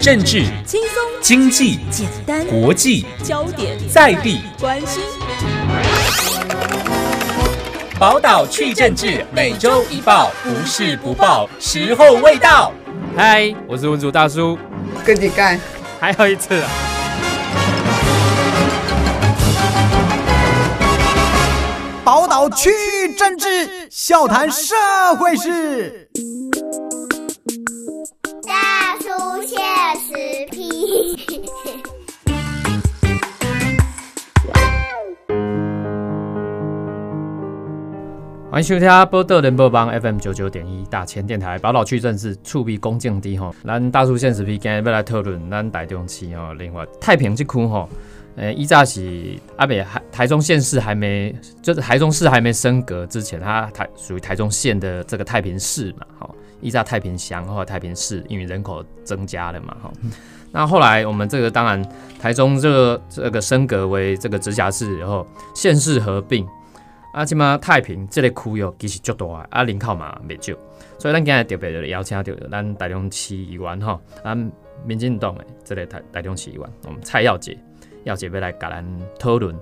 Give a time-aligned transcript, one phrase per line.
[0.00, 5.02] 政治、轻松、经济、简单、国际、焦点、在地、关心。
[7.98, 12.72] 宝岛去政治，每周一报，不是不报，时候未到。
[13.16, 14.56] 嗨，我是文主大叔，
[15.04, 15.60] 跟你干，
[15.98, 16.70] 还有一次啊！
[22.04, 22.70] 宝岛去
[23.18, 24.74] 政治，笑谈社
[25.18, 26.08] 会事。
[38.50, 47.86] 欢迎收听波特联播帮 FM 九九点一大千电台宝岛区政治触壁恭敬低吼，咱大叔现实批今日要来讨论咱台中市吼，另外太平这区吼，
[48.36, 59.92] 呃，依早是阿北还台中县市还没，就是台中市还没升格之前，它台属于台中县的这个太平市嘛，吼，依早太平乡或太平市，因为人口增加了嘛，吼。
[60.52, 61.86] 那后来我们这个当然
[62.18, 66.46] 台中这个这个升格为这个直辖市以后，县市合并。
[67.12, 70.52] 啊，即马太平即个区域其实足大啊，啊人口嘛未少，
[70.98, 74.36] 所以咱今日特别就邀请到咱台中市议员吼，咱
[74.84, 77.58] 民进党诶即个台台中市议员，我们蔡耀杰，
[78.04, 78.84] 耀杰要来甲咱
[79.18, 79.54] 讨论。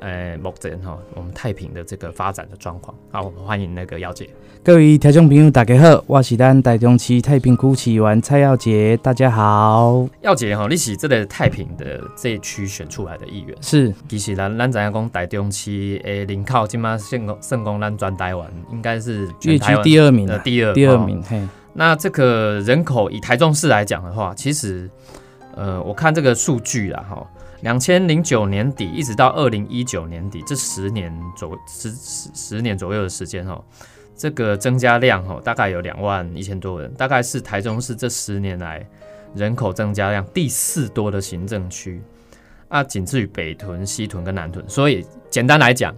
[0.00, 4.28] 呃，目前哈，我们太平的这个发展的状况，好，我们欢迎那个耀杰。
[4.62, 10.06] 各位听众朋友，大家好，我是咱台中市太平区市议员蔡耀杰，大家好。
[10.22, 13.94] 耀杰哈，你是这个太平的这一区选出来的议员，是。
[14.08, 21.22] 其实咱咱知影讲台中市诶，人口今嘛胜胜公咱全台湾，应该是全台第二名的第二第二名。
[21.22, 21.40] 嘿，
[21.74, 24.90] 那这个人口以台中市来讲的话，其实
[25.54, 27.26] 呃，我看这个数据啊，哈。
[27.62, 33.62] 两千零九年底一直到二零一九年底，这十年左十十十年左右的时间哦，
[34.16, 38.86] 这个增加量哦，大概有两万一千多人，大概是台中市这十年来
[39.34, 42.02] 人口增加量第四多的行政区，
[42.68, 45.94] 啊，仅次于北屯、西屯跟南屯，所以简单来讲。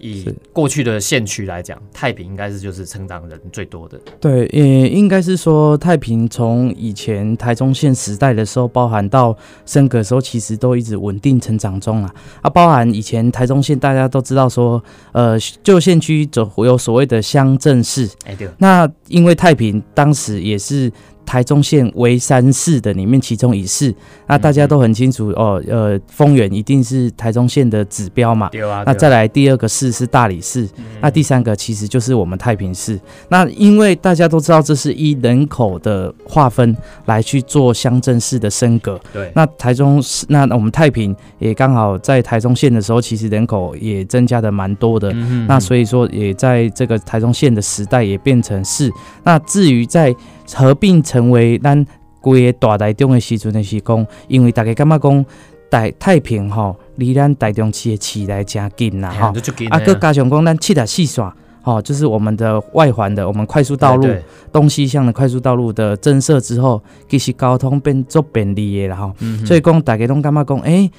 [0.00, 4.00] 以过去的县区来讲，太平应该是就是成长人最多的。
[4.18, 12.14] 对，也应该是说太平从以前台中县时代的时候，包含到升格的时候，其实都一直稳定成长中啊。
[12.42, 18.08] 啊，包含以前台中县大家都知道说，呃，旧县区走有所谓的乡镇市。
[18.24, 18.48] 哎，对。
[18.58, 20.90] 那因为太平当时也是。
[21.30, 23.94] 台中县为三市的里面其中一市，
[24.26, 25.62] 那大家都很清楚哦。
[25.68, 28.48] 呃，丰原一定是台中县的指标嘛。
[28.48, 28.82] 对啊。
[28.84, 30.68] 那再来第二个市是大理市，
[31.00, 32.98] 那第三个其实就是我们太平市。
[33.28, 36.76] 那因为大家都知道，这是依人口的划分
[37.06, 39.00] 来去做乡镇市的升格。
[39.12, 39.30] 对。
[39.36, 45.12] 那台中市，那我们太平也刚好在台中县的时候，其实人口也增加的蛮多的。
[45.14, 48.90] 嗯那所以说，也在这个台中县的时代也变成市。
[49.22, 50.12] 那至于在
[50.54, 51.84] 合并成为咱
[52.20, 55.24] 规个大台中的时阵的是讲，因为大家感觉讲
[55.70, 59.32] 台太平吼，离咱台中市的市内真近啦吼，
[59.70, 61.24] 啊，搁加上讲咱七台四线
[61.62, 64.08] 吼，就是我们的外环的我们快速道路
[64.50, 69.14] 东西向的快速道路的增设之后，其实交通变足便利的啦吼，
[69.46, 70.90] 所以讲大家拢感觉讲，诶，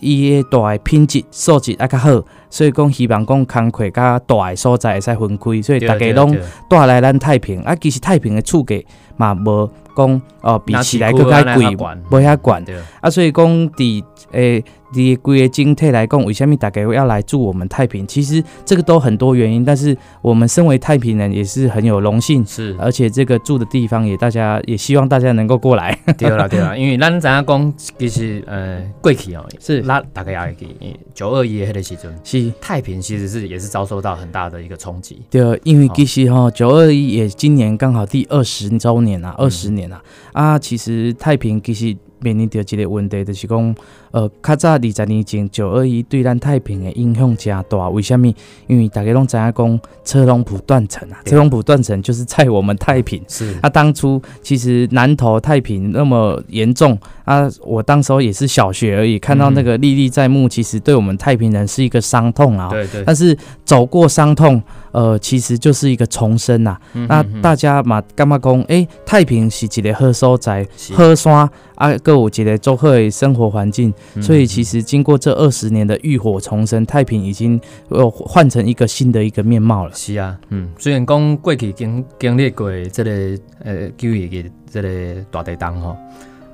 [0.00, 6.36] 伊诶大诶品质素质也较好，所以讲希望讲工课甲大诶所在会使分开，所以大家拢
[6.68, 8.76] 带来咱太平啊，其实太平的厝价
[9.16, 11.64] 嘛无讲哦比起来更加贵，
[12.10, 12.64] 无遐管
[13.00, 14.64] 啊，所以讲伫诶。
[14.90, 18.06] 伫规个经济来讲，为虾米大家要来住我们太平？
[18.06, 25.94] 其实这个都很多原因，但是我们身为太平人也是很有荣幸，是而且这个住的地方也大家也希望大家能够过来。
[26.16, 35.20] 对啦对啦，因为咱怎样讲，其实呃过去哦是那大概也记九二一迄个时阵，是太平其实是也是遭受到很大的一个冲击。
[35.30, 40.02] 对，因为其实哈九二一也今年刚好第二十周年啊，二十年啊
[40.32, 41.96] 啊，其实太平其实。
[42.20, 43.74] 面临着一个问题，就是讲，
[44.10, 47.88] 呃，较早二十年前九二一对咱太平的影响真大。
[47.90, 48.32] 为什么？
[48.66, 53.22] 因为大家拢知影讲车龙埔断层啊，车龙埔断层就是在我们太平。
[53.28, 53.54] 是。
[53.62, 62.68] 啊，当初其实南投太平那么严重啊，我当时候也是小学而已，看到那个历历在目，其实对我们太平人是一个伤痛啊。
[62.70, 63.02] 对对。
[63.04, 64.62] 但是走过伤痛。
[64.90, 66.76] 呃，其实就是一个重生呐。
[67.08, 68.58] 那大家嘛，干嘛讲？
[68.62, 73.92] 哎，太平是一个好所在，好山啊，各有一个足好的生活环境。
[74.22, 79.92] 所以其实经过这二十年的浴火重生，太平已经呃换成一个新的一个面貌了。
[79.94, 85.94] 是啊，嗯，虽然讲过去经经历过这个呃九月的这个大地震哈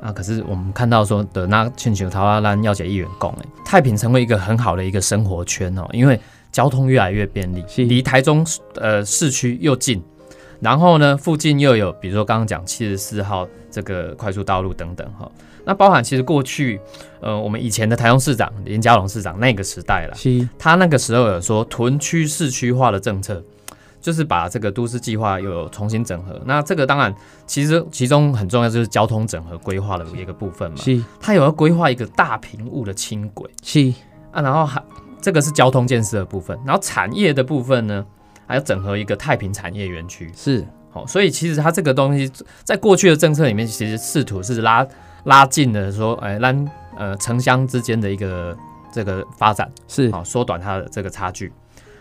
[0.03, 6.19] 啊，可是我们看到说的那全球桃花兰要解议员讲，哎，太平成为一个很好的一个生活圈哦，因为。
[6.55, 8.47] 交通越来越便利，离台中
[8.77, 10.01] 呃市区又近，
[10.65, 15.31] 然后呢，附近又有比如说刚刚讲七十四号这个快速道路等等哈。
[15.67, 16.81] 那包含其实过去，
[17.21, 20.17] 呃，我们以前的台中市长林佳龙市长那个时代了，
[20.59, 23.43] 他那个时候有说屯区市区化的政策，
[24.01, 26.41] 就是把这个都市计划有重新整合。
[26.45, 27.15] 那这个当然，
[27.47, 30.77] 其实其中很重要就是交通整合规划的一个部分嘛。
[30.77, 33.93] 是他有要规划一个大屏雾的轻轨是
[34.33, 34.83] 啊，然后还
[35.21, 38.05] 这个是交通建设的部分，然后产业的部分呢，
[38.47, 40.31] 还要整合一个太平产业园区。
[40.35, 42.31] 是好、所以其实它这个东西
[42.63, 44.87] 在过去的政策里面，其实试图是拉
[45.25, 48.57] 拉近了说，哎，让呃城乡之间的一个
[48.93, 49.69] 这个发展。
[49.89, 51.53] 是好、缩短它的这个差距。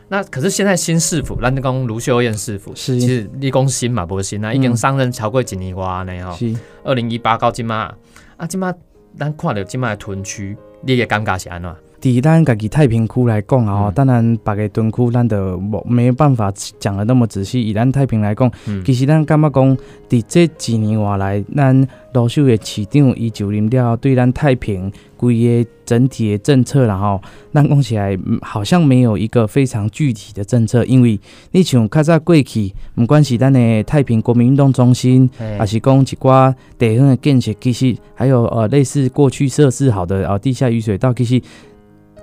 [0.10, 6.36] 那可是现在新市府，咱讲卢秀燕市府，是其实立功新嘛，不是新啊，已经嗯上任超过几年哇呢吼。
[6.38, 6.54] 是
[6.84, 7.92] 二零一八到今嘛，
[8.38, 8.72] 啊今嘛
[9.18, 11.76] 咱看到今嘛的屯区，你的感觉是安怎？
[12.04, 17.62] 伫咱家己太平区来讲啊，吼嗯当然别个屯区咱就无没办法讲的那么仔细。
[17.62, 19.78] 以咱太平来讲，嗯其实咱感觉讲，
[20.10, 27.22] 伫这几年外来，咱罗秀的市长伊就任了，对咱太平规个整体的政策啦吼，
[27.54, 31.18] 咱讲起来嗯好像没有一个非常具体的政策，因为
[31.52, 41.42] 你像较早过去，毋管是咱的太平国民运动中心，嘿还是讲一寡地方的建设，其实还有呃类似过去设置好的呃地下雨水道，其实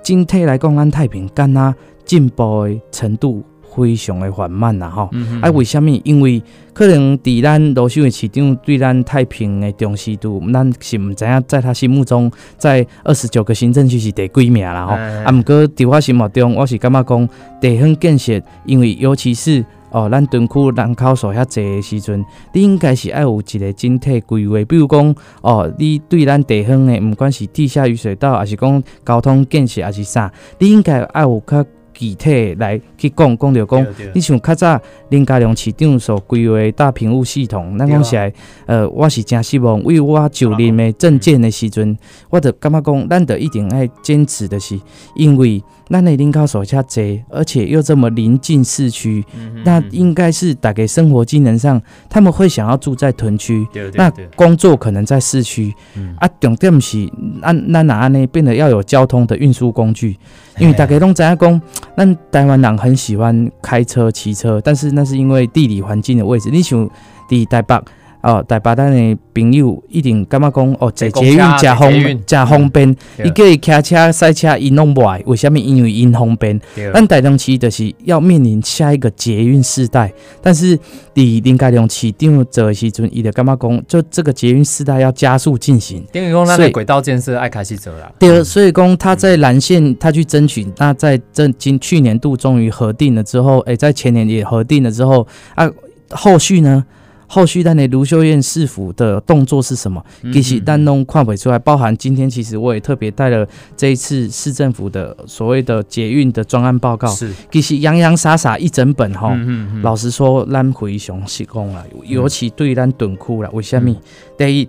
[0.03, 1.73] 整体来讲，咱太平干呐
[2.05, 3.43] 进步的程度
[3.73, 5.09] 非常的缓慢啦吼。
[5.41, 5.87] 啊，为什物？
[6.03, 6.41] 因为
[6.73, 14.93] 可能伫咱罗秀的市长对咱太平的重视度，咱是毋知影，在他心目中，在二十九个行政区是第几名啦吼。
[14.93, 17.29] 哎啊，毋过伫我心目中，我是感觉讲
[17.61, 33.85] 地方建设，因为尤其是哦，咱屯区人口数遐济的时阵，你应该是爱有一个整体规划，比如讲哦，你对咱地方的，毋管是地下雨水道，还是讲交通建设，还是啥，你应该爱有较具体来去讲，讲着讲。
[34.15, 34.79] 你像较早
[35.09, 38.33] 林家良市长所规划的大屏雾系统，咱讲起来，
[38.65, 41.95] 呃，我是真希望，为我就任的证件的时阵，
[42.29, 44.79] 我就感觉讲，咱就一定爱坚持的是，
[45.15, 45.61] 因为
[45.91, 49.23] 咱的人口数遐济，而且又这么临近市区，
[49.65, 53.67] 那应该是大概生活机能上，他们会想要住在屯区。
[53.95, 57.09] 那对对对，工作可能在市区嗯啊，重点是
[57.41, 60.17] 那那哪安尼变得要有交通的运输工具，
[60.57, 61.61] 因为大家拢知影讲，
[61.97, 66.49] 咱台湾人很喜欢开车、骑车，但是那是因为地理环境的位置。
[66.49, 66.89] 你像
[67.29, 67.81] 伫台北
[68.21, 71.91] 哦，台北咱的朋友一定感觉讲哦，坐捷运真方
[72.25, 75.57] 真方便，对伊叫伊骑车、赛车，伊拢不爱，为什么？
[75.57, 76.59] 因为因方便。
[76.75, 80.77] 对咱台中市就是要面临下一个捷运世代，但是
[81.15, 86.05] 伫林佳龙市长做的时阵，伊就感觉讲，就这个捷运世代要加速进行。
[86.11, 88.11] 等于讲咱所以的轨道建设爱开始走啦。
[88.19, 95.67] 对，所以讲他在蓝线，他去争取，那在这今去年度终于核定了之后，诶、在前年也核定了之后啊，
[96.09, 96.85] 后续呢？
[97.33, 100.03] 后续咱的卢秀燕市府的动作是什么？
[100.21, 103.47] 嗯其实咱拢看不出来，包含今天其实我也特别带了
[103.77, 109.29] 这一次市政府的所谓的捷运的专案报告，是，其实洋洋洒洒一整本哈。
[109.33, 113.89] 嗯嗯嗯老实说，咱回熊是讲啦，尤其对咱屯区啦，为什么？
[113.91, 113.95] 嗯
[114.37, 114.67] 第一，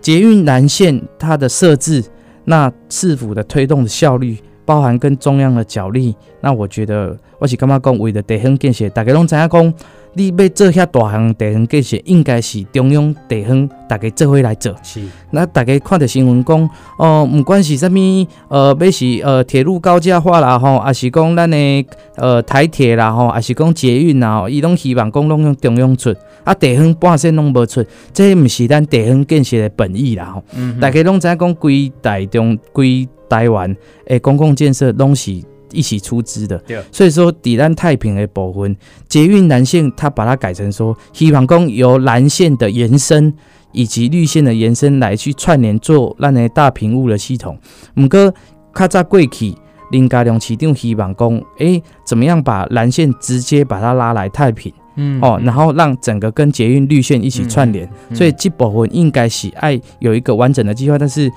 [0.00, 2.04] 捷运南线它的设置，
[2.44, 9.74] 那市府的推动的效率，包含跟中央的角力，那我觉得我是感觉讲，为了地方建设，大家拢知影讲，
[10.12, 14.74] 你要做遐大项地方建设，应该是中央地方大家做伙来做。
[14.82, 15.00] 是，
[15.30, 26.14] 那大家看着新闻讲，哦，毋管是啥物，呃，要是呃铁路高架化啦吼，还是讲咱的呃台铁啦吼，还是讲捷运啦吼，伊拢希望讲拢用中央出，
[26.44, 30.44] 啊地方半仙拢无出，这毋是咱地方建设的本意啦吼。
[30.54, 35.32] 嗯大家拢知影讲，规台中、规台湾诶公共建设拢是
[35.70, 36.56] 一起出资的。
[36.66, 38.76] 对，所以说抵咱太平的部分，
[39.08, 43.32] 捷运南线它把它改成说，希望讲由蓝线的延伸
[43.72, 47.58] 以及绿线的延伸来去串联做咱的大屏幕的系统。
[47.96, 48.32] 毋过
[48.74, 49.54] 较早过去，
[49.90, 55.20] 林家良市长希望讲，诶、怎么样把蓝线直接把它拉来太平、嗯。
[55.20, 57.86] 哦，然后让整个跟捷运绿线一起串联。
[58.08, 61.30] 嗯所以这部分应该是爱有一个完整的计划，但是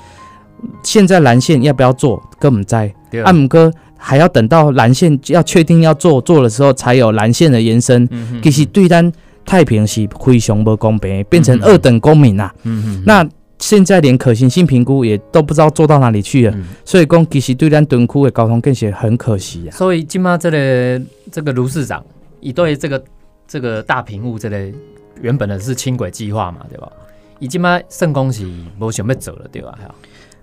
[0.84, 8.08] 现在蓝线要不要做，根本在阿姆哥还要等到蓝线要确定要做做的时候，才有蓝线的延伸。
[8.12, 9.12] 嗯其实对咱
[9.46, 12.54] 太平是非常不公平，变成二等公民啦、
[13.06, 13.28] 那
[13.60, 19.72] 现在连可行性评估也都不知道做到哪里去了，嗯所以讲其实对咱屯区的交通更是很可惜啊。
[19.72, 21.02] 所以今嘛这个
[21.32, 22.04] 这个卢市长，
[22.40, 23.04] 伊对这个
[23.48, 24.74] 这个大屏幕这类
[25.22, 26.92] 原本的是轻轨计划嘛，对吧？
[27.38, 28.48] 伊今嘛圣公是
[28.80, 29.78] 无想要走了，对吧？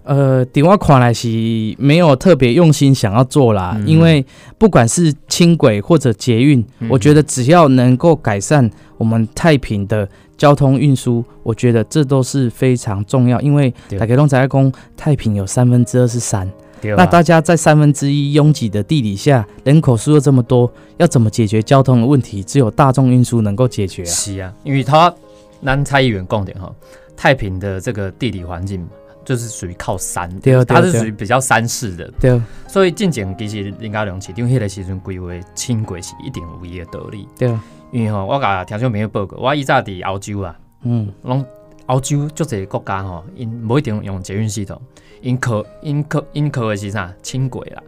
[0.09, 1.29] 呃，顶我看来是
[1.77, 3.87] 没有特别用心想要做啦，嗯。
[3.87, 4.25] 因为
[4.57, 6.89] 不管是轻轨或者捷运，嗯。
[6.91, 13.99] 我觉得只要能够改善我们太平的交通运输，我觉得这都是非常重要，因为对。
[13.99, 16.51] 大家都在讲太平有三分之二是山，
[16.97, 22.43] 那大家在三分之一拥挤的地底下，人口数又这么多，要怎么解决交通的问题？
[22.43, 24.07] 只有大众运输能够解决啊。
[24.07, 25.15] 是啊，因为他
[25.61, 26.73] 南蔡议员讲点哈，
[27.15, 28.89] 太平的这个地理环境
[29.29, 30.27] 就是属于靠山，
[30.67, 32.41] 它是属于比较山势的，对。
[32.67, 37.29] 所以进前其实林家良市长迄个时阵规划轻轨是一定有伊的道理。
[37.39, 37.49] 对，
[37.93, 41.45] 因为吼，我甲听众朋友报告，我以早伫欧洲啊，嗯，拢
[41.85, 44.81] 欧洲足侪国家吼，因无一定用捷运系统，
[45.21, 47.13] 因靠因靠因靠的是啥？
[47.23, 47.83] 轻轨啦，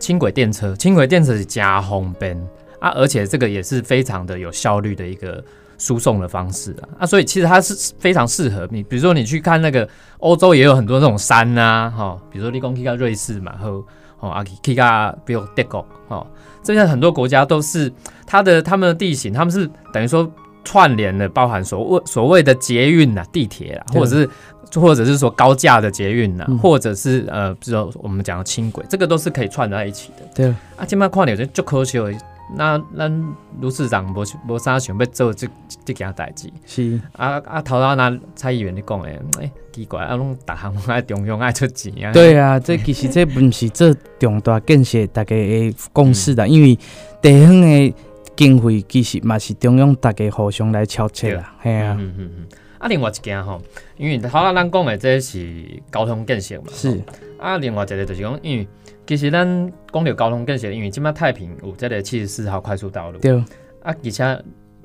[0.00, 2.36] 轻轨电车，轻轨电车是加方便
[2.80, 5.44] 啊，而且这个也是非常的有效率的一个
[5.80, 13.82] 输送的方式啊，啊，所以其实它是非常适合你，比如说你去看那个欧洲也有很多那种山呐、哈、比如说你讲去到瑞士嘛，和
[14.20, 16.26] 哦啊去到比如德国哦，
[16.62, 17.90] 这些很多国家都是
[18.26, 20.30] 它的他们的地形，他们是等于说
[20.62, 23.98] 串联了，包含所谓所谓的捷运呐、地铁啦，对。
[23.98, 24.30] 或者是
[24.78, 26.58] 或者是说高架的捷运呐、嗯。
[26.58, 30.24] 或者是呃，比如说我们讲的轻轨，这个都是可以串在一起的。
[30.34, 32.12] 对，啊，今摆看到就足可惜的，
[32.56, 35.48] 那咱卢市长无无啥想要做即
[35.84, 36.50] 即件代志。
[36.66, 42.12] 是，啊啊，头头那蔡议员你讲诶，诶、奇怪，啊，拢逐项爱中央爱出钱啊。
[42.12, 46.78] 对啊，这其实这毋是这重大建设大家诶共识嗯的，因为
[47.22, 47.94] 地方诶
[48.36, 52.46] 经费其实嘛是中央大家互相来敲切啦，系啊，嗯嗯嗯。
[52.78, 53.60] 啊，另外一件吼，
[53.98, 55.54] 因为头头咱讲诶这是
[55.92, 56.68] 交通建设嘛。
[56.72, 56.98] 是，
[57.38, 58.66] 啊，另外一个就是讲，因为
[59.10, 59.44] 其实咱
[59.92, 63.32] 讲到交通建设，因为即摆太平有这个七十四号快速道路，对。
[63.32, 63.44] 啊，
[63.82, 64.44] 而且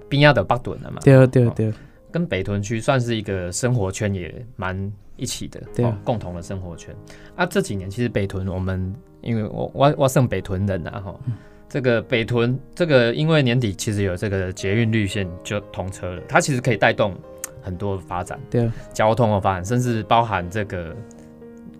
[0.10, 1.72] 边仔的北屯了嘛，对对对，
[2.12, 5.86] 跟北屯区算是一个生活圈也蛮一起的，对。
[5.86, 6.92] 哦，共同的生活圈。
[7.36, 8.92] 啊，这几年其实北屯我们，
[9.22, 11.34] 因为我我我剩北屯人啊，哈、嗯。
[11.70, 17.16] 这个北屯这个因为年底其实有这个捷运绿线就通车了，它其实可以带动
[17.62, 20.96] 很多发展，对，交通的发展，甚至包含这个，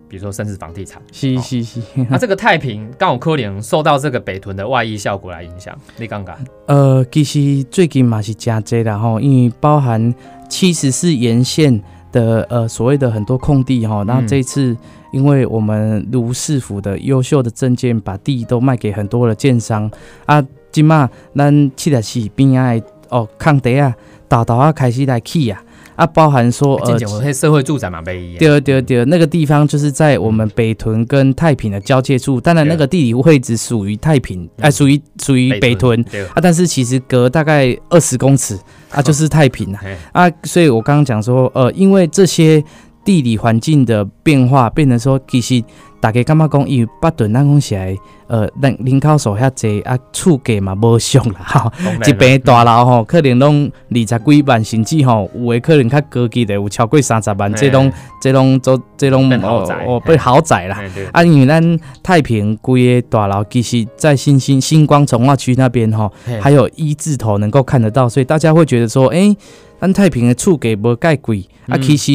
[0.08, 1.02] 比如说甚至房地产。
[1.12, 10.14] 是是是， 那、这个太平刚好可能受到这个北屯的外溢效果来影响，你刚刚呃，其实最近嘛是真多啦吼，因为包含
[10.50, 11.82] 七十四沿线
[12.12, 14.28] 的呃所谓的很多空地哈，那嗯。
[14.28, 14.76] 这一次
[15.12, 19.90] 因为我们卢市府的优秀的证件，把地都卖给很多的建商
[20.26, 23.96] 啊，今嘛咱七十四边仔的哦空地啊，
[24.28, 25.64] 大大啊开始来起啊，
[25.96, 38.58] 啊包含说呃社会住宅嘛对对对，那个地方就是在我们北屯跟太平的交界处，当然那个地理位置属于太平，哎、属于属于北屯对，啊，但是其实隔大概二十公尺
[38.92, 39.80] 啊，就是太平啊。
[39.84, 39.96] 嘿。
[40.12, 42.64] 啊，所以我刚刚讲说，呃，因为这些
[43.04, 45.64] 地理环境的变化，变成说其实
[46.06, 47.98] 大家感觉讲，伊北屯咱讲是来，
[48.28, 51.72] 呃，人人口数遐济啊，厝价嘛无俗啦，吼。
[52.06, 59.84] 一边大楼吼，可能拢二十几万，甚至吼有诶可能较高级的有超过三十万，这拢这拢做这拢变豪宅。
[59.88, 60.80] 哦，被豪宅啦。
[61.12, 69.36] 啊，因为咱太平规个大楼，其实在新兴星光从化区那边吼，还有一字头能够看得到，所以大家会觉得说，诶、
[69.82, 71.82] 咱太平的厝价无介贵，啊，嗯。
[71.82, 72.12] 其实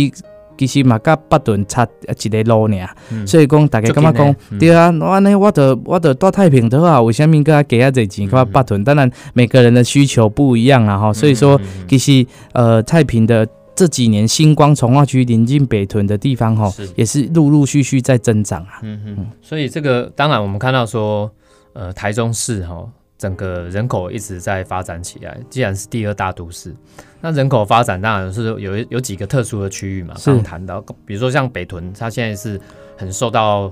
[0.67, 8.27] 其实嘛，甲北屯差一个路尔，嗯所以讲大家感觉讲对啊，我安尼我得我得住太平的话，为什么给他给遐济钱？
[8.27, 13.47] 嗯看北屯，当然每个人的需求不一样啊吼，所以说其实呃太平的。
[13.73, 18.81] 这几年星光从化区临近北屯的地方哈是，也是陆陆续续在增长啊。
[18.83, 21.31] 嗯嗯，所以这个当然我们看到说，
[21.73, 22.87] 呃，台中市哈、
[23.21, 25.39] 整个人口一直在发展起来。
[25.51, 26.75] 既然是第二大都市，
[27.21, 30.15] 那人口发展当然是有有几个特殊的区域嘛。
[30.25, 32.59] 刚刚谈到，比如说像北屯，它现在是
[32.97, 33.71] 很受到，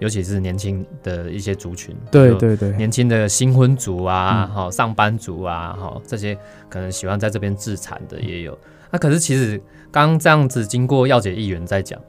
[0.00, 6.36] 尤其是年轻的一些族群，对对对，年轻的新婚族啊，嗯好、上班族啊，好、这些
[6.68, 8.58] 可能喜欢在这边自产的也有。
[8.90, 9.56] 那可是其实
[9.92, 12.00] 刚刚这样子经过耀姐议员在讲，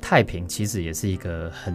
[0.00, 1.74] 太平其实也是一个很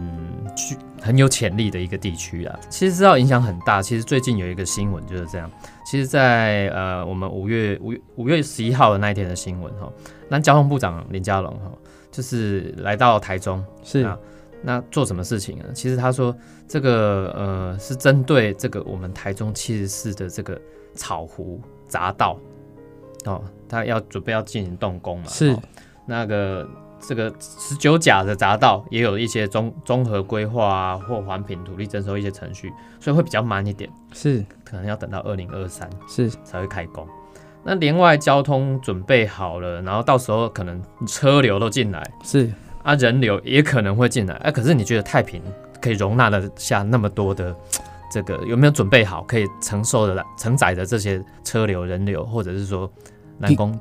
[0.56, 2.58] 具很有潜力的一个地区啊。
[2.68, 3.80] 其实知道影响很大。
[3.80, 5.50] 其实最近有一个新闻就是这样。
[5.84, 9.90] 其实在，呃我们五月五月五月十一号的那一天的新闻哈，
[10.28, 11.70] 那交通部长林佳龙哈，
[12.10, 14.18] 就是来到台中，是啊
[14.62, 15.64] 那做什么事情呢？
[15.72, 20.60] 其实他说这个呃是针对这个我们台中七十四的这个
[20.94, 22.36] 草湖匝道
[23.26, 25.62] 哦，他要准备要进行动工嘛，是哦
[26.04, 26.68] 那个
[27.00, 34.44] 这个十九甲的匝道也有一些综综合规划啊或环评土地征收一些程序，所以会比较慢一点，是。
[34.64, 36.28] 可能要等到二零二三是。
[36.44, 37.06] 才会开工。
[37.62, 42.48] 那连外交通准备好了，然后到时候可能车流都进来，是，
[42.84, 45.42] 啊，人流也可能会进来，哎、可是你觉得太平
[45.80, 47.52] 可以容纳得下那么多的
[48.08, 52.88] 这个有没有准备好可以承受的承载的这些车流人流，或者是说
[53.36, 53.76] 南宫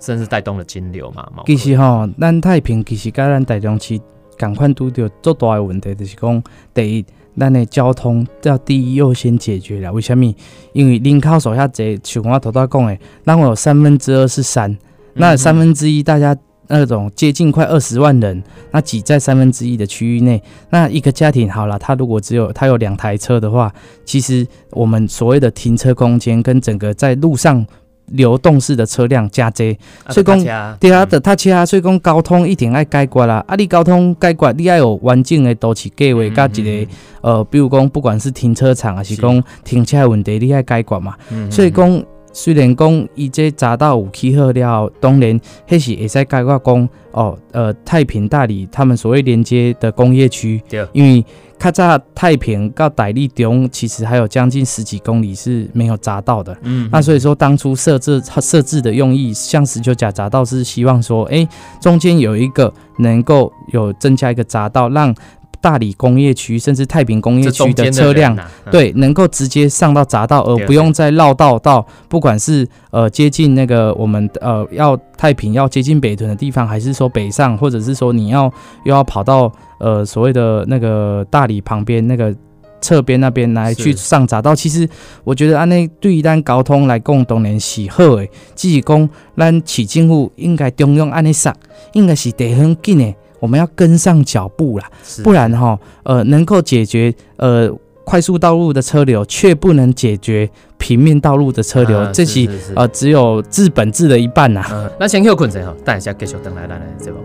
[0.00, 1.26] 甚至带动了金流嘛？
[1.46, 4.00] 其实吼，咱太平其实甲咱台中市
[4.38, 7.04] 共款拄着足大的问题，就是讲第一，
[7.38, 9.92] 咱的交通要第一优先解决了。
[9.92, 10.34] 为什么？
[10.72, 14.76] 因为人口数遐济，像我头头讲的，咱有三分之二是山，
[15.14, 16.36] 那三分之一大家
[16.68, 23.72] 那种接近快二十万人，那挤在三分之一的区域内，那一个家庭好了，他如果只有他有两台车的话，
[24.04, 27.66] 其实我们所谓的停车空间跟整个在路上。
[28.10, 29.76] 流动式的车辆加多，
[30.08, 33.44] 所以讲对啊，的他车，所以讲交通一定爱解决啦。
[33.46, 36.90] 啊，你交通解决，你要有完整的都市计划，加一个
[37.22, 41.14] 呃，比如讲不管是停车场还是讲停车问题，你爱解决嘛。
[41.50, 51.24] 所以讲，虽然讲伊这匝道有起好了，当然迄是会使解决讲哦，呃，太平大理他们所谓连接的工业区，因为。
[51.60, 56.56] 卡在太平到大理中，其实还有将近十几公里是没有匝道的。
[56.62, 61.46] 嗯，那所以说当初设置设置的用意，像十九甲匝道是希望说，哎，
[61.78, 65.14] 中间有一个能够有增加一个匝道，让
[65.60, 68.36] 大理工业区甚至太平工业区的车辆，
[68.70, 78.44] 对，能够直接上到匝道，而不用再绕道到，不管是呃接近那个我们呃要太平要接近北屯的地方，还是说北上，或者是说你要
[78.84, 79.52] 又要跑到。
[79.82, 82.36] 呃，所谓的那个大理旁边那个
[82.82, 84.86] 侧边那边来去上匝道，其实
[85.24, 91.56] 我觉得按那对于咱交通来讲，当然是好诶，即是讲咱市政府应该中央按尼上，
[91.94, 94.88] 应该是得很紧诶，我们要跟上脚步啦，
[95.24, 97.70] 不然哈，呃，能够解决呃
[98.04, 104.90] 快速道路的车流，却不能解决平面道路的车流，这是呃只有治本治的一半呐。
[104.98, 107.16] 那先休困一下哈，等一下继续等来咱来节目。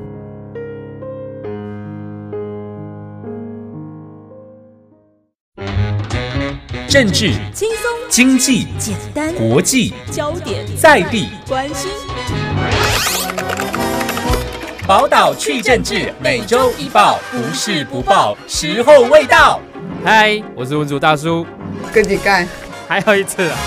[6.88, 11.92] 政治轻松，经济简单，国际焦点在地关心。
[14.88, 19.60] 宝岛去政治，每周一报，不是不报，时候未到。
[20.04, 21.44] 嗨，我是文主大叔，
[21.92, 22.48] 跟你干，
[22.88, 23.58] 还有一次啊！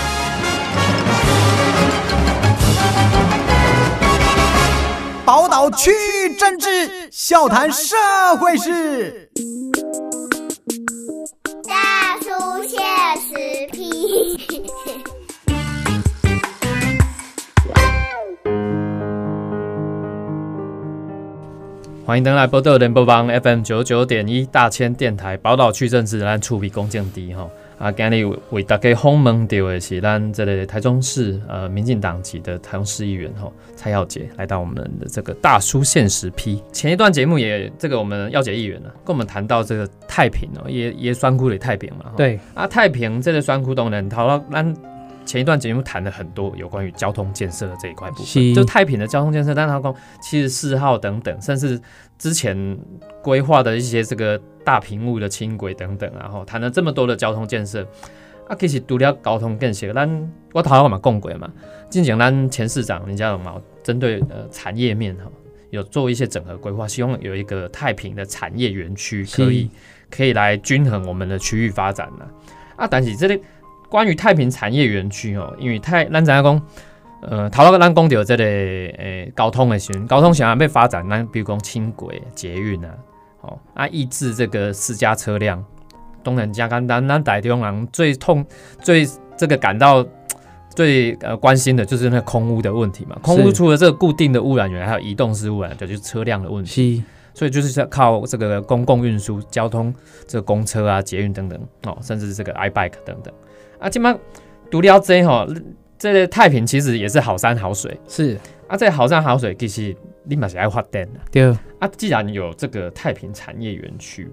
[5.25, 5.91] 宝岛去
[6.39, 7.97] 政治，笑谈社
[8.39, 9.29] 会事。
[22.09, 27.47] 欢迎登来波特联播帮 FM 九九点一大千电台宝岛区政治，咱处比恭敬低哈。
[27.77, 36.63] 啊，今日为大家访问到的是咱这个台中市呃民进党籍的台中市议员哈蔡耀杰来到我们的这个大叔现实批。
[36.73, 42.11] 前一段节目也这个我们耀杰议员呢跟我们谈到这个太平哦，也也酸苦的太平嘛。
[42.17, 44.75] 对啊，太平这个酸苦都能讨到咱
[45.29, 51.81] 前一段节目谈了很多有关于交通建设的这一块部分，就太平的交通建设，但他讲七十四号等等，甚至
[52.19, 52.77] 之前
[53.23, 54.41] 规划的一些这个。
[54.65, 57.83] 大屏幕的轻轨等等，然后谈了这么多的交通建设，
[58.47, 61.51] 啊，其实除了交通建设，咱我讨论嘛共轨嘛，
[61.89, 65.23] 进前咱前市长林佳龙嘛，针对呃产业面哈，
[65.71, 69.71] 有做一些整合规划，希望有一个太平的产业园区，可以
[70.11, 72.29] 可以来均衡我们的区域发展呢。
[72.77, 73.41] 啊，但是这里
[73.89, 76.63] 关于太平产业园区哦，因为太咱怎样讲，
[77.23, 82.91] 呃，讨论咱讲到这个诶交通的时候，交通想要被发展，咱比如讲轻轨、捷运啊。
[83.41, 85.65] 哦，啊，抑制这个私家车辆，
[86.23, 88.45] 东南加干单，那台中人最痛、
[88.83, 90.05] 最这个感到
[90.75, 93.17] 最呃关心的就是那空污的问题嘛。
[93.23, 97.03] 空污除了这个固定的污染源，还有移动式污染，就是车辆的问题。
[97.33, 99.95] 所以就是靠这个公共运输、交通，
[100.27, 103.33] 这个公车啊、捷运等等，哦，甚至这个 i bike 等等。
[103.79, 104.21] 啊，基本上
[104.71, 105.47] 独了这哈，
[105.99, 107.99] 这个太平其实也是好山好水。
[108.07, 109.97] 是啊，这好山好水其实。
[110.31, 111.43] 你马是爱发电的，对
[111.79, 111.91] 啊。
[111.97, 114.31] 既然有这个太平产业园区，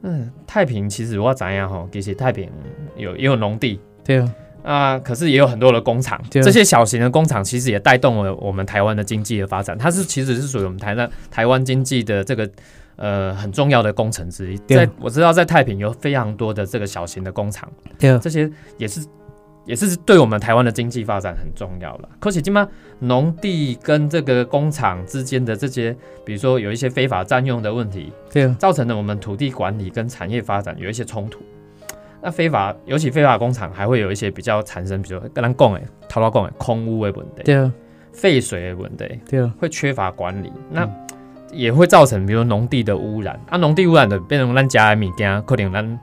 [0.00, 1.86] 嗯，太平其实我怎样吼？
[1.92, 2.50] 其实太平
[2.96, 4.34] 有也有农地，对啊。
[4.62, 9.76] 啊，可是也有很多的工厂，这些小型的工厂其实也带动了我们台湾的经济的发展。
[9.76, 12.50] 它是其实是属于我们台湾台湾经济的这个
[12.96, 14.58] 呃很重要的工程之一。
[14.66, 19.06] 在我知道在太平有非常多的这个小型的工厂，对，这些也是。
[19.64, 22.08] 也是对我们台湾的经济发展很重要了。
[22.18, 31.38] 可是，今嘛农地跟这个工厂之间的这些，比如说有一些非法占用的问题，对，造成了我们土地管理跟产业发展有一些冲突。
[32.20, 37.70] 那非法，尤其非法工厂还会有一些比较产生，比如说跟人讲诶，头头讲诶，空污的问题，对，
[38.12, 40.84] 废水的问题，对，会缺乏管理，那
[41.52, 43.38] 也会造成比如农地的污染。
[43.48, 46.00] 啊，农地污染的变成咱家的物件，可能咱。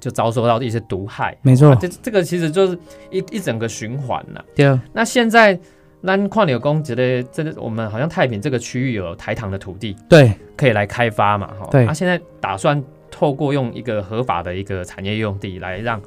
[0.00, 1.34] 就遭受到一些毒害。
[1.40, 2.78] 没错啊这这个其实就是
[3.10, 5.58] 一一整个循环呐、对啊，那现在
[6.02, 11.66] 咱矿柳工觉得这个我们好像太平这个区域有台糖的土地对可以来开发嘛，哈。
[11.70, 15.98] 对那、现在打算透过用一个合法的一个产业用地来让，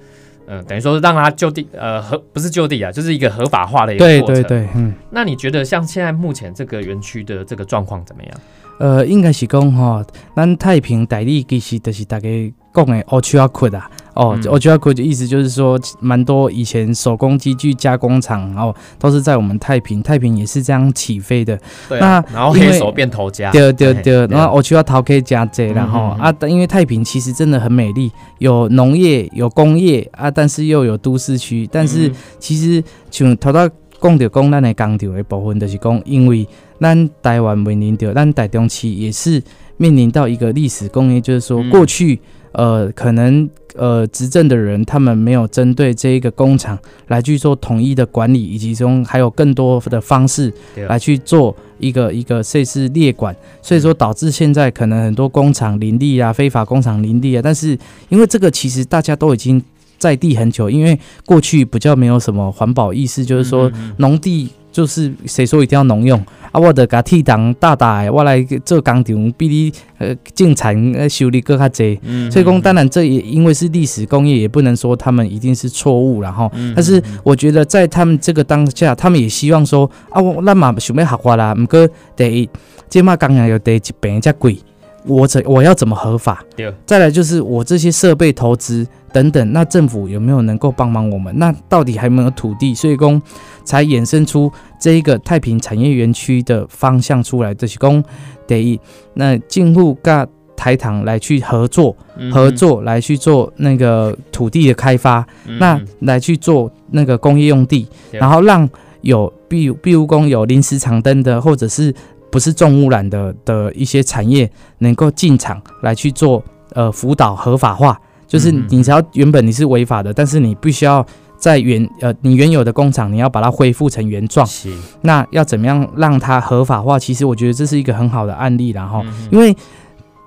[0.45, 4.43] 嗯、等于说是让它就地，呃，合不是就地啊，就是一个合法化的一个对过程。
[4.43, 4.59] 对。
[4.59, 4.93] 对，嗯。
[5.09, 8.31] 那你觉得像现在目前这个园区的这个状况怎么样？
[8.79, 10.03] 呃，应该是讲吼，
[10.35, 12.27] 咱太平代理其实就是大家
[12.73, 13.89] 讲的欧区亚库啊。
[14.13, 21.59] 哦嗯，欧区亚库的意思就是说，蛮多以前手工机具加工厂然哦，都是在我们太平，太平也是这样起飞的。
[21.87, 23.51] 对啊，然后黑手变头家。
[23.51, 33.69] 对对对，嘿然后欧区亚陶可以加这，然后啊，但因为太平其实真的很美丽，有农业，有工业啊，但是又有都市区，但是嗯其实像头到
[34.07, 36.47] 讲到讲咱的工厂的部分，就是讲，因为
[36.79, 39.41] 咱台湾面临着咱台中市也是
[39.77, 42.19] 面临到一个历史工业，就是说过去
[42.53, 50.51] 呃可能呃执政的人他们没有针对这一个工厂来去做统一的管理，以及中还有更多的方式
[50.87, 57.77] 来去做一个一个设施列管，所以说导致现在可能很多工厂林立啊，非法工厂林立啊，但是
[58.09, 59.61] 因为这个其实大家都已经
[59.97, 66.23] 在地很久，因为过去比较没有什么环保意识，就是说农地就是谁说一定要农用。
[66.49, 71.99] 啊，我得甲替档大大的，我来做工厂比你呃进产呃收入更较济。
[72.03, 82.49] 嗯所以讲，当然这也因为是历史工业，也不能说他们一定是错误然后，嗯但是我觉得在他们这个当下，他们也希望说啊，我咱嘛想要合法啦，毋过第一，
[82.89, 84.57] 这嘛工业又第一病遮贵，
[85.05, 86.41] 我怎我要怎么合法？
[86.55, 86.73] 对。
[86.85, 91.33] 再来就是我这些设备投资等等，那政府有没有能够帮忙我们？
[91.39, 92.75] 那到底还有没有土地？
[92.75, 93.19] 所以公
[93.63, 98.03] 才衍生出这一个太平产业园区的方向出来，就是讲
[98.45, 98.79] 第一，
[99.15, 108.69] 那进户噶台糖来去合作，嗯合作来去做那个土地的开发，嗯那嗯来去做那个工业用地，对然后让
[109.01, 111.91] 有比如比如工有临时长灯的，或者是
[112.31, 121.05] 不是重污染的的一些产业能够进场来去做呃辅导合法化，就是你只要原本你是违法的，但是你必须要
[121.37, 126.99] 在原呃你原有的工厂你要把它恢复成原状，是，那要怎么样让它合法化？
[126.99, 129.55] 其实我觉得这是一个很好的案例然后，因为。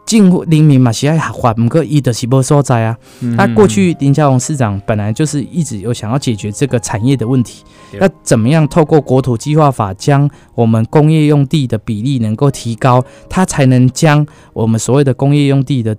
[0.07, 2.97] 进户林民嘛是爱合法，不过伊的是无所在啊。
[3.21, 15.97] 嗯他过去林家龙市长本来就是一直有想要解决这个产业的问题，对要怎么样透过国土计划法将我们工业用地的比例能够提高，它才能将我们所谓的工业用地的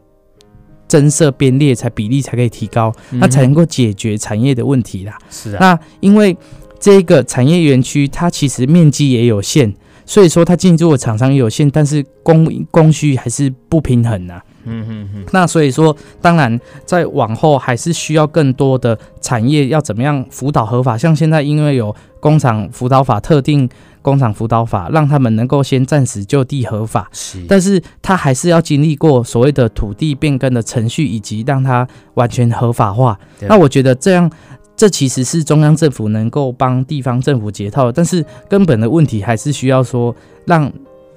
[0.92, 5.18] 增设编列才比例才可以提高，那才能够解决产业的问题啦。
[5.30, 6.36] 是啊，那因为
[6.82, 9.74] 这个产业园区它其实面积也有限，
[10.06, 14.44] 所以说它进驻的厂商也有限，但是供供需还是不平衡啊。
[14.66, 23.68] 嗯嗯嗯，那所以说，当然在往后还是需要更多的产业要怎么样辅导合法，像现在因为有工厂辅导法、特定
[24.02, 33.20] 工厂辅导法，让他们能够先暂时就地合法，是，但是他还是要经历过所谓的土地变更的程序，以及让它完全合法化。
[33.42, 34.30] 那我觉得这样。
[34.74, 40.72] 这其实是中央政府能够帮地方政府解套，但是根本的问题还是需要说让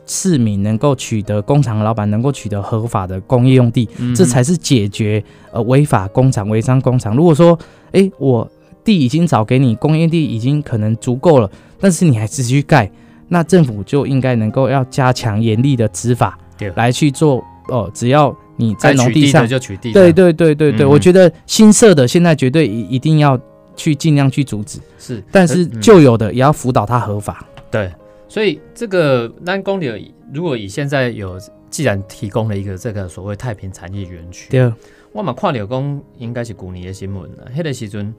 [0.04, 7.16] 市民能够取得工厂老板能够取得合法的工业用地，嗯这才是解决呃违法工厂、违章工厂。
[7.16, 7.58] 如果说，
[7.92, 8.46] 诶，我
[8.84, 12.90] 地已经找给你，工业地已经可能足够了，但是你还持续盖，
[13.28, 20.90] 那政府就应该能够要加强严厉的执法对，来去做哦、只要你在农地上就取缔，对，对对对对，嗯。
[20.90, 23.40] 我觉得新设的现在绝对一一定要
[23.74, 27.42] 去尽量去阻止，是，但是嗯旧有的也要辅导它合法。
[27.70, 27.90] 对，
[28.28, 34.70] 所以这个南公里如果以现在有，既然提供了一个这个所谓太平产业园区，对，
[35.12, 37.50] 我嘛看到讲应该是古年的新闻了。
[37.56, 38.14] 迄个时阵，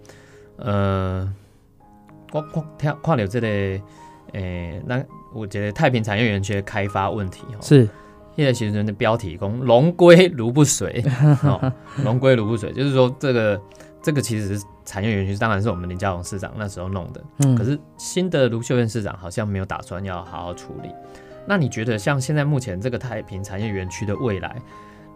[0.58, 1.34] 呃，
[2.32, 3.48] 我我听看到这个，
[4.34, 7.88] 诶、那我觉得太平产业园区的开发问题吼，是
[8.36, 11.04] 迄个时阵的标题讲龙归如不水，
[11.44, 11.72] 哦，
[12.04, 13.62] 龙归如不水，就是说这个
[14.02, 20.90] 这个其实是产业园区，当然是我们林佳龙市长那时候弄的，嗯可是新的卢秀燕市长好像没有打算要好好处理。
[21.48, 24.56] 那你觉得像现在目前这个太平产业园区的未来，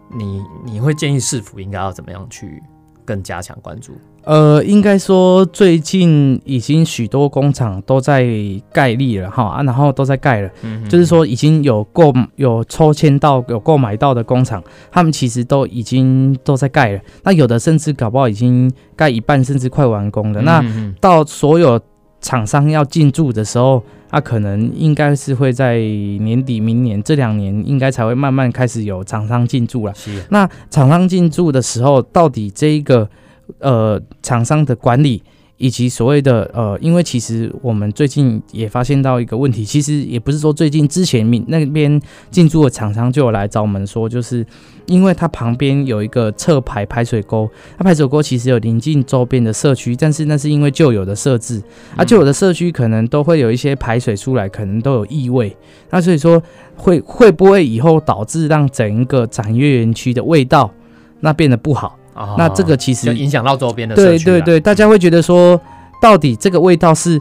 [0.08, 2.62] 你你会建议市府应该要怎么样去
[3.04, 4.00] 更加强关注？
[4.24, 8.26] 呃，应该说最近已经许多工厂都在
[8.72, 17.00] 盖立了哈啊，然后都在盖了，嗯就是说已经有购有抽签到有购买到的工厂，他们其实都已经都在盖了。
[17.22, 20.42] 那有的甚至搞不好已经盖一半，甚至快完工了。
[20.42, 20.62] 那
[21.00, 21.80] 到所有
[22.20, 29.94] 厂商要进驻的时候，啊，可能应该是会在年底、明年这两年，应该才会慢慢开始有厂商进驻了。
[29.94, 33.08] 是那厂商进驻的时候，到底这一个
[33.58, 35.22] 呃厂商的管理，
[35.56, 44.44] 以及所谓的呃，因为其实我们最近也发现到一个问题，其实也不是说最近之前民那边进驻的厂商就有来找我们说，就是
[44.86, 51.62] 因为它旁边有一个侧排排水沟，它排水沟其实有临近周边的社区，但是那是因为旧有的设置，
[51.94, 55.54] 啊，旧有的社区可能都会有一些排水出来，可能都有异味，
[55.90, 56.42] 那所以说
[56.74, 60.72] 会会不会以后导致让整一个展业园区的味道
[61.20, 61.98] 那变得不好？
[62.20, 65.60] 哦那这个其实就影响到周边的对对对，大家会觉得说，
[66.00, 67.20] 到底这个味道是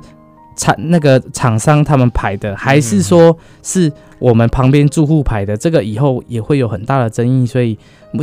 [0.59, 5.55] 产那个厂商他们排的，还是说是我们旁边住户排的？
[5.55, 7.77] 这个以后也会有很大的争议，所以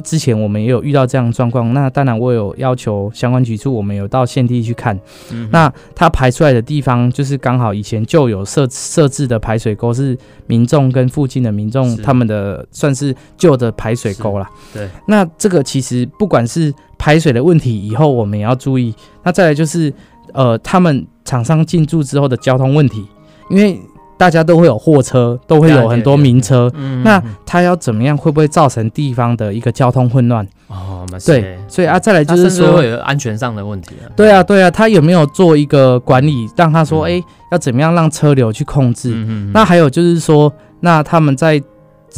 [0.04, 1.72] 之前我们也有遇到这样的状况。
[1.72, 4.94] 那当然，我有要求相关局处，我们有到现地去看。
[5.32, 10.14] 嗯那它排出来的地方，就是刚好以前就有设设置的排水沟，是
[10.46, 14.46] 民众跟附近的民众他们的算是旧的排水沟啦。
[14.74, 18.94] 对，那这个其实不管是排水的问题，以后我们也要注意。
[19.22, 19.90] 那再来就是，
[20.34, 23.06] 呃，他们厂商进驻之后的交通问题，
[23.50, 23.78] 因为
[24.16, 30.48] 大家都会有货车，都会有很多名车，嗯那它要怎么样，会不会造成地方的一个交通混乱？
[30.68, 34.08] 哦，对，所以啊，再来就是说会，有安全上的问题啊。
[34.16, 39.10] 对啊，对啊，他有没有做一个管理，让他说，嗯哎、要怎么样让车流去控制？
[39.10, 41.62] 嗯嗯，那还有就是说，那他们在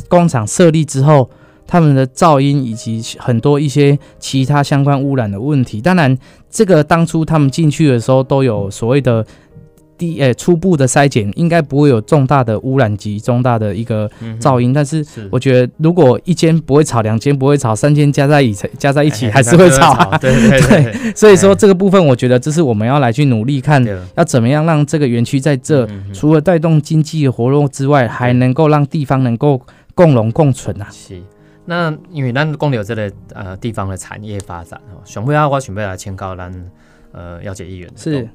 [0.08, 1.28] 工厂设立之后，
[1.68, 6.18] 他们的噪音以及很多一些其他相关污染的问题，当然，
[6.50, 9.24] 这个当初他们进去的时候都有所谓的
[9.98, 15.04] 第呃初步的筛检，应该不会有重大的污染及重大的一个嗯噪音，但是。
[15.30, 20.16] 我觉得，如果一间不会吵，两间不会吵，三间加在一起加在一起哎还是会吵、啊。
[20.16, 23.84] 对对 对对所以说这个部分，我觉得这是我们要来去努力看，
[24.16, 29.60] 要怎么样让这个园区在这除了带动经济活络之外，还能够让地方能够
[29.94, 30.88] 共荣共存啊。
[30.90, 31.20] 是。
[31.68, 36.70] 那因为咱讲到这个呃地方的产业发展哦，想不要我准备来请教咱
[37.12, 38.26] 呃要解议员是。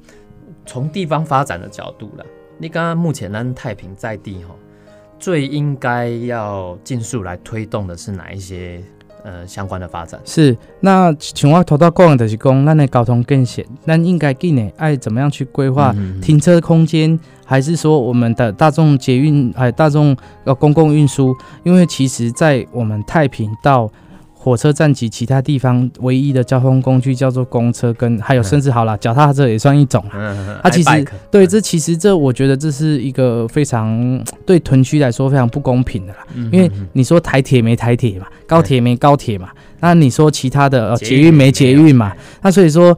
[0.66, 2.24] 从地方发展的角度啦，
[2.58, 4.54] 你刚刚目前咱太平在地哈，
[5.18, 8.82] 最应该要尽速来推动的是哪一些
[9.24, 10.20] 呃相关的发展？
[10.24, 21.34] 是，那像我头头讲的就是讲，咱的交通更险，那应该更呢爱怎么样去规划嗯停车空间，还是说我们的大众捷运还有大众呃公共运输？
[21.64, 23.90] 因为其实，在我们太平到
[24.44, 30.10] 火车站及其他地方，唯一的交通工具叫做公车，跟还有甚至好了，脚踏车也算一种啦。
[30.16, 36.18] 嗯，它其实对，这其实这我觉得这是一个非常 对屯区来说非常不公平的啦。
[36.34, 39.48] 嗯因为嗯你说台铁没台铁嘛，高铁没高铁嘛，
[39.80, 42.94] 那你说其他的呃捷运没捷运嘛，那所以说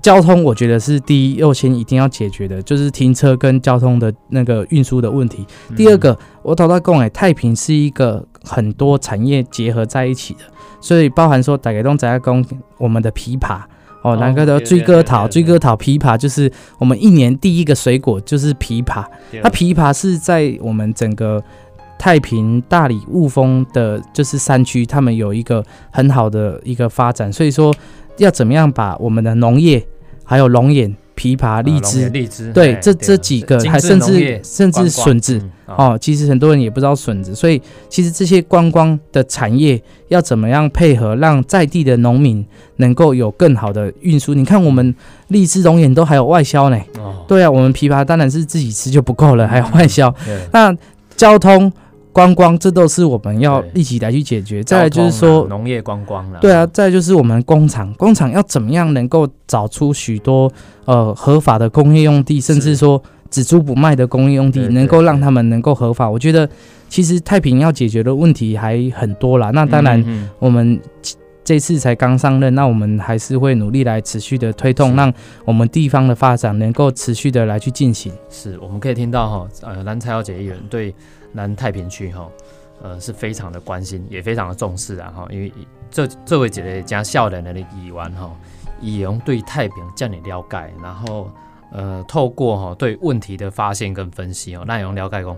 [0.00, 5.44] 交通我觉得是第一优先一定要解决的，就是停车跟交通的那个运输的问题。
[5.68, 10.40] 嗯第二个，我头到讲诶，太平是一个很多产业结合在一起的，
[10.80, 12.44] 所以包含说大家都在讲
[12.78, 13.60] 我们的枇杷。
[14.02, 19.04] 哦，南哥的追歌桃，追歌桃枇杷就是我们一年第一个水果，就是枇杷。
[19.30, 21.42] 对那枇杷是在我们整个
[21.98, 27.30] 太平、大理、雾峰的，就是山区，他们有一个很好的一个发展。
[27.30, 27.74] 所以说，
[28.16, 29.86] 要怎么样把我们的农业，
[30.24, 35.36] 还有龙眼、枇杷、荔枝，眼荔枝，对，哎这这几个，精还甚至甚至笋子。
[35.36, 42.44] 嗯哦，其实很多人也不知道笋子，所以其实这些观光的产业要怎么样配合，让在地的农民
[42.76, 44.34] 能够有更好的运输？
[44.34, 44.92] 你看我们
[45.28, 46.78] 荔枝、龙眼都还有外销呢。
[46.98, 50.12] 哦，对啊，我们枇杷当然是自己吃就不够了，还有外销。
[50.24, 50.74] 对那
[51.14, 51.72] 交通、
[52.12, 54.62] 观光，这都是我们要一起来去解决。
[54.62, 60.50] 再来就是说，农业观光了，对啊，再来就是我们工厂，工厂要怎么样能够找出许多
[60.84, 66.10] 呃合法的工业用地，甚至说只租不卖的工业用地能够让他们能够合法。
[66.10, 66.48] 我觉得
[66.88, 69.50] 其实太平要解决的问题还很多啦。
[69.50, 70.04] 那当然，
[70.38, 70.80] 我们
[71.44, 75.12] 这次才刚上任，那我们还是会努力来持续的推动，让
[75.44, 78.12] 我们地方的发展能够持续的来去进行。
[78.28, 80.94] 是我们可以听到哈，呃，蓝彩小姐议员对
[81.32, 82.28] 南太平区哈，
[82.82, 85.52] 呃，是非常的关心，也非常的重视啊哈，因为
[85.90, 88.30] 这这位姐姐加笑脸的议员哈，
[88.80, 91.30] 以用对太平这样了解，然后
[91.72, 95.36] 呃，透过哈对问题的发现跟分析哦，那用了解讲，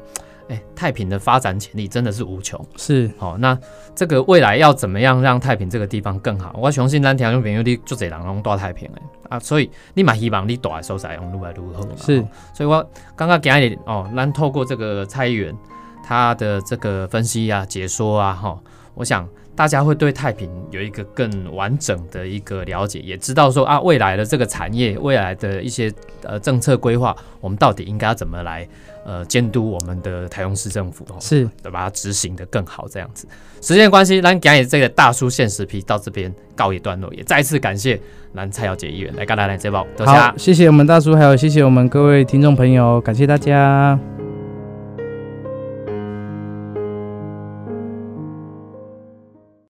[0.49, 2.59] 哎，太平的发展潜力真的是无穷。
[2.77, 3.59] 是好、那
[3.95, 6.55] 这个未来要怎么样让太平这个地方更好？
[6.59, 11.89] 我相信咱听众朋友你足侪人拢住太平的啊，所以你嘛希望你大的所在用愈来愈好嘛。
[11.97, 15.55] 是哦所以我刚刚今日哦，咱透过这个蔡议员
[16.03, 18.59] 他的这个分析啊、解说啊，哈、
[18.95, 28.67] 我想大家会对太平有一个更完整的一个了解，也知道说啊，未来的这个产业，未来的一些呃政策规划，我们到底应该要怎么来
[29.05, 33.27] 呃监督我们的台中市政府，哦是把它执行的更好，这样子。
[33.61, 38.01] 时间的关系，咱讲也这个大叔现实批到这边告一段落，也再次感谢
[38.33, 40.13] 蓝蔡小姐议员来跟咱来这报，多谢。
[40.13, 43.99] 好，谢谢我们大叔，还有谢谢我们各位听众朋友，感谢大家。